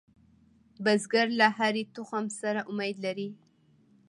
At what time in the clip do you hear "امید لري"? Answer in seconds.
2.71-3.29